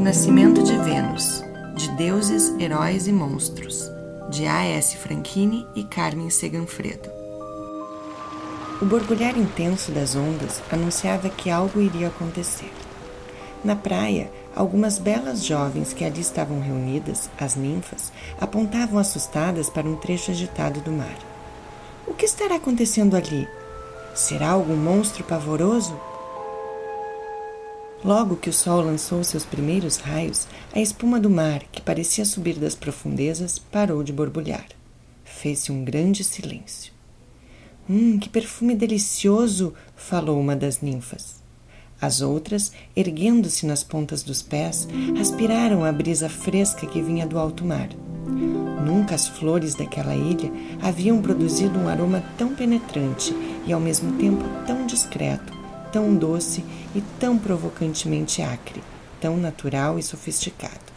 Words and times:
Nascimento 0.00 0.62
de 0.62 0.78
Vênus, 0.78 1.44
de 1.76 1.90
Deuses, 1.90 2.54
Heróis 2.58 3.06
e 3.06 3.12
Monstros, 3.12 3.92
de 4.30 4.46
A.S. 4.46 4.96
Franchini 4.96 5.66
e 5.74 5.84
Carmen 5.84 6.30
Seganfredo. 6.30 7.10
O 8.80 8.86
borbulhar 8.86 9.36
intenso 9.36 9.92
das 9.92 10.16
ondas 10.16 10.62
anunciava 10.72 11.28
que 11.28 11.50
algo 11.50 11.82
iria 11.82 12.08
acontecer. 12.08 12.72
Na 13.62 13.76
praia, 13.76 14.32
algumas 14.56 14.98
belas 14.98 15.44
jovens 15.44 15.92
que 15.92 16.02
ali 16.02 16.22
estavam 16.22 16.60
reunidas, 16.60 17.28
as 17.38 17.54
ninfas, 17.54 18.10
apontavam 18.40 18.98
assustadas 18.98 19.68
para 19.68 19.86
um 19.86 19.96
trecho 19.96 20.30
agitado 20.30 20.80
do 20.80 20.90
mar. 20.90 21.18
O 22.06 22.14
que 22.14 22.24
estará 22.24 22.54
acontecendo 22.54 23.16
ali? 23.16 23.46
Será 24.14 24.52
algum 24.52 24.76
monstro 24.76 25.22
pavoroso? 25.24 25.94
Logo 28.02 28.36
que 28.36 28.48
o 28.48 28.52
sol 28.52 28.80
lançou 28.80 29.22
seus 29.22 29.44
primeiros 29.44 29.98
raios, 29.98 30.48
a 30.74 30.80
espuma 30.80 31.20
do 31.20 31.28
mar, 31.28 31.62
que 31.70 31.82
parecia 31.82 32.24
subir 32.24 32.54
das 32.54 32.74
profundezas, 32.74 33.58
parou 33.58 34.02
de 34.02 34.10
borbulhar. 34.10 34.64
Fez-se 35.22 35.70
um 35.70 35.84
grande 35.84 36.24
silêncio. 36.24 36.94
Hum, 37.88 38.18
que 38.18 38.28
perfume 38.28 38.74
delicioso! 38.74 39.74
falou 39.94 40.40
uma 40.40 40.56
das 40.56 40.80
ninfas. 40.80 41.42
As 42.00 42.22
outras, 42.22 42.72
erguendo-se 42.96 43.66
nas 43.66 43.84
pontas 43.84 44.22
dos 44.22 44.40
pés, 44.40 44.88
aspiraram 45.20 45.84
a 45.84 45.92
brisa 45.92 46.30
fresca 46.30 46.86
que 46.86 47.02
vinha 47.02 47.26
do 47.26 47.38
alto 47.38 47.66
mar. 47.66 47.90
Nunca 48.86 49.14
as 49.14 49.28
flores 49.28 49.74
daquela 49.74 50.16
ilha 50.16 50.50
haviam 50.80 51.20
produzido 51.20 51.78
um 51.78 51.86
aroma 51.86 52.24
tão 52.38 52.54
penetrante 52.54 53.34
e 53.66 53.72
ao 53.74 53.80
mesmo 53.80 54.16
tempo 54.16 54.42
tão 54.66 54.86
discreto 54.86 55.59
tão 55.92 56.14
doce 56.14 56.64
e 56.94 57.00
tão 57.18 57.38
provocantemente 57.38 58.42
acre, 58.42 58.82
tão 59.20 59.36
natural 59.36 59.98
e 59.98 60.02
sofisticado. 60.02 60.90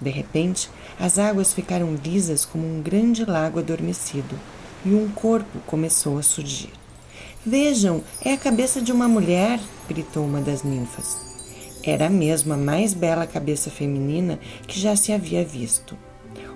De 0.00 0.10
repente, 0.10 0.68
as 1.00 1.18
águas 1.18 1.54
ficaram 1.54 1.94
lisas 1.94 2.44
como 2.44 2.66
um 2.66 2.82
grande 2.82 3.24
lago 3.24 3.58
adormecido 3.58 4.38
e 4.84 4.90
um 4.90 5.08
corpo 5.08 5.58
começou 5.66 6.18
a 6.18 6.22
surgir. 6.22 6.72
Vejam, 7.44 8.02
é 8.24 8.32
a 8.32 8.36
cabeça 8.36 8.80
de 8.80 8.92
uma 8.92 9.08
mulher! 9.08 9.60
gritou 9.88 10.24
uma 10.24 10.40
das 10.40 10.62
ninfas. 10.62 11.16
Era 11.82 12.10
mesmo 12.10 12.52
a 12.52 12.56
mais 12.56 12.92
bela 12.92 13.26
cabeça 13.26 13.70
feminina 13.70 14.38
que 14.66 14.78
já 14.78 14.96
se 14.96 15.12
havia 15.12 15.44
visto. 15.44 15.96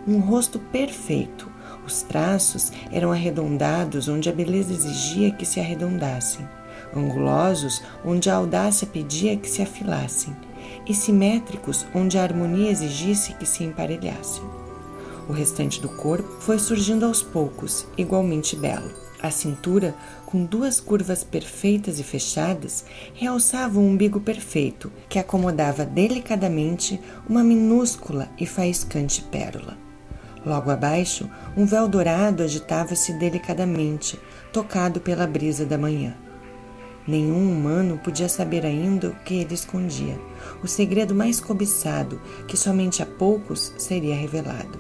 Um 0.07 0.19
rosto 0.19 0.59
perfeito. 0.59 1.49
Os 1.87 2.03
traços 2.03 2.73
eram 2.91 3.13
arredondados 3.13 4.09
onde 4.09 4.29
a 4.29 4.33
beleza 4.33 4.73
exigia 4.73 5.31
que 5.31 5.47
se 5.47 5.61
arredondassem 5.61 6.47
angulosos 6.95 7.83
onde 8.05 8.29
a 8.31 8.35
audácia 8.35 8.87
pedia 8.87 9.37
que 9.37 9.49
se 9.49 9.63
afilassem, 9.63 10.37
e 10.87 10.95
simétricos 10.95 11.87
onde 11.95 12.19
a 12.19 12.23
harmonia 12.23 12.71
exigisse 12.71 13.35
que 13.35 13.47
se 13.47 13.65
emparelhassem. 13.65 14.43
O 15.29 15.33
restante 15.33 15.81
do 15.81 15.89
corpo 15.89 16.29
foi 16.41 16.59
surgindo 16.59 17.07
aos 17.07 17.23
poucos, 17.23 17.87
igualmente 17.97 18.57
belo. 18.57 18.91
A 19.23 19.31
cintura, 19.31 19.95
com 20.25 20.45
duas 20.45 20.81
curvas 20.81 21.23
perfeitas 21.23 22.01
e 22.01 22.03
fechadas, 22.03 22.85
realçava 23.15 23.79
um 23.79 23.91
umbigo 23.91 24.19
perfeito 24.19 24.91
que 25.09 25.19
acomodava 25.19 25.85
delicadamente 25.85 26.99
uma 27.29 27.45
minúscula 27.45 28.29
e 28.39 28.47
faiscante 28.47 29.23
pérola. 29.23 29.77
Logo 30.45 30.71
abaixo, 30.71 31.29
um 31.55 31.67
véu 31.67 31.87
dourado 31.87 32.43
agitava-se 32.43 33.13
delicadamente, 33.13 34.19
tocado 34.53 34.99
pela 34.99 35.27
brisa 35.27 35.67
da 35.67 35.77
manhã. 35.77 36.15
Nenhum 37.07 37.51
humano 37.51 37.99
podia 37.99 38.29
saber 38.29 38.65
ainda 38.65 39.09
o 39.09 39.15
que 39.25 39.35
ele 39.35 39.55
escondia, 39.55 40.19
o 40.63 40.69
segredo 40.69 41.15
mais 41.15 41.41
cobiçado 41.41 42.21
que 42.47 42.57
somente 42.57 43.03
a 43.03 43.07
poucos 43.07 43.73
seria 43.79 44.15
revelado. 44.15 44.79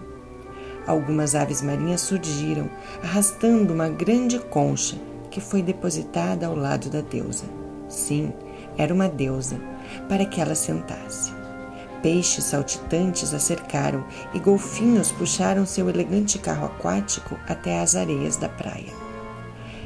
Algumas 0.86 1.34
aves 1.34 1.62
marinhas 1.62 2.00
surgiram, 2.02 2.68
arrastando 3.02 3.72
uma 3.72 3.88
grande 3.88 4.38
concha 4.38 4.96
que 5.30 5.40
foi 5.40 5.62
depositada 5.62 6.46
ao 6.46 6.56
lado 6.56 6.90
da 6.90 7.00
deusa. 7.00 7.44
Sim, 7.88 8.32
era 8.76 8.92
uma 8.92 9.08
deusa, 9.08 9.60
para 10.08 10.24
que 10.24 10.40
ela 10.40 10.54
sentasse. 10.54 11.32
Peixes 12.02 12.44
saltitantes 12.44 13.34
a 13.34 13.38
cercaram 13.38 14.04
e 14.32 14.38
golfinhos 14.38 15.12
puxaram 15.12 15.66
seu 15.66 15.88
elegante 15.88 16.38
carro 16.38 16.66
aquático 16.66 17.38
até 17.46 17.80
as 17.80 17.94
areias 17.94 18.36
da 18.36 18.48
praia. 18.48 18.92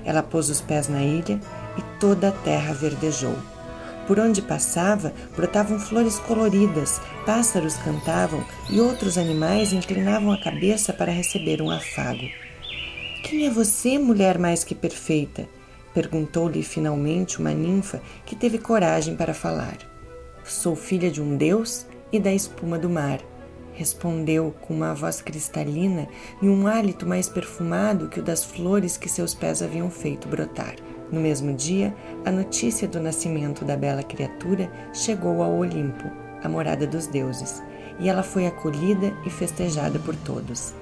Ela 0.05 0.23
pôs 0.23 0.49
os 0.49 0.61
pés 0.61 0.87
na 0.87 1.03
ilha 1.03 1.41
e 1.77 1.83
toda 1.99 2.29
a 2.29 2.33
terra 2.33 2.73
verdejou. 2.73 3.37
Por 4.07 4.19
onde 4.19 4.43
passava, 4.43 5.15
brotavam 5.35 5.79
flores 5.79 6.19
coloridas, 6.19 7.01
pássaros 7.25 7.77
cantavam 7.77 8.45
e 8.69 8.81
outros 8.81 9.17
animais 9.17 9.73
inclinavam 9.73 10.31
a 10.31 10.41
cabeça 10.41 10.93
para 10.93 11.11
receber 11.11 11.63
um 11.63 11.71
afago. 11.71 12.29
Quem 13.23 13.47
é 13.47 13.51
você, 13.51 13.99
mulher 13.99 14.39
mais 14.39 14.63
que 14.63 14.75
perfeita? 14.75 15.49
perguntou-lhe 15.95 16.63
finalmente 16.63 17.39
uma 17.39 17.53
ninfa 17.53 18.03
que 18.27 18.35
teve 18.35 18.59
coragem 18.59 19.17
para 19.17 19.33
falar. 19.33 19.79
Sou 20.45 20.75
filha 20.75 21.11
de 21.11 21.23
um 21.23 21.37
deus 21.37 21.87
e 22.13 22.19
da 22.19 22.33
espuma 22.33 22.79
do 22.79 22.91
mar, 22.91 23.21
respondeu 23.75 24.55
com 24.61 24.75
uma 24.75 24.95
voz 24.95 25.21
cristalina 25.21 26.09
e 26.41 26.49
um 26.49 26.67
hálito 26.67 27.07
mais 27.07 27.29
perfumado 27.29 28.09
que 28.09 28.21
o 28.21 28.23
das 28.23 28.45
flores 28.45 28.97
que 28.97 29.09
seus 29.09 29.35
pés 29.35 29.63
haviam 29.63 29.91
feito 29.91 30.29
brotar. 30.29 30.75
No 31.13 31.21
mesmo 31.21 31.55
dia, 31.55 31.95
a 32.25 32.31
notícia 32.31 32.89
do 32.89 32.99
nascimento 32.99 33.65
da 33.65 33.77
bela 33.77 34.03
criatura 34.03 34.71
chegou 34.93 35.43
ao 35.43 35.55
Olimpo, 35.57 36.11
a 36.43 36.49
morada 36.49 36.87
dos 36.87 37.07
deuses, 37.07 37.63
e 37.99 38.09
ela 38.09 38.23
foi 38.23 38.47
acolhida 38.47 39.13
e 39.25 39.31
festejada 39.31 39.99
por 39.99 40.17
todos. 40.17 40.75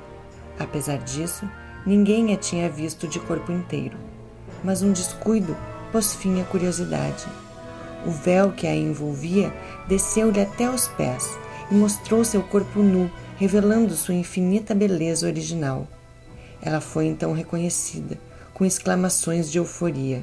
Apesar 0.59 0.99
disso, 0.99 1.49
ninguém 1.85 2.33
a 2.33 2.37
tinha 2.37 2.69
visto 2.71 3.09
de 3.09 3.19
corpo 3.21 3.53
inteiro, 3.53 3.97
mas 4.63 4.83
um 4.83 4.93
descuido 4.93 5.57
pôs 5.91 6.15
fim 6.15 6.41
à 6.41 6.45
curiosidade. 6.45 7.27
O 8.07 8.11
véu 8.11 8.53
que 8.53 8.67
a 8.67 8.75
envolvia 8.75 9.53
desceu-lhe 9.89 10.41
até 10.41 10.69
os 10.71 10.89
pés 10.89 11.39
e 11.71 11.75
mostrou 11.75 12.25
seu 12.25 12.43
corpo 12.43 12.81
nu, 12.81 13.11
revelando 13.37 13.95
sua 13.95 14.15
infinita 14.15 14.75
beleza 14.75 15.27
original. 15.27 15.87
Ela 16.61 16.81
foi 16.81 17.07
então 17.07 17.33
reconhecida 17.33 18.19
com 18.63 18.67
exclamações 18.67 19.51
de 19.51 19.59
euforia. 19.59 20.23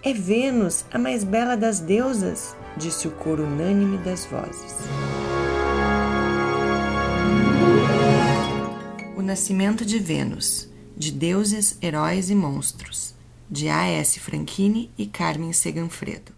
É 0.00 0.12
Vênus, 0.12 0.84
a 0.92 0.98
mais 0.98 1.24
bela 1.24 1.56
das 1.56 1.80
deusas, 1.80 2.54
disse 2.76 3.08
o 3.08 3.10
coro 3.10 3.42
unânime 3.44 3.98
das 3.98 4.24
vozes. 4.26 4.76
O 9.16 9.22
Nascimento 9.22 9.84
de 9.84 9.98
Vênus, 9.98 10.68
de 10.96 11.10
Deuses, 11.10 11.76
Heróis 11.82 12.30
e 12.30 12.34
Monstros, 12.36 13.12
de 13.50 13.68
A.S. 13.68 14.20
Franchini 14.20 14.88
e 14.96 15.04
Carmen 15.04 15.52
Seganfredo. 15.52 16.37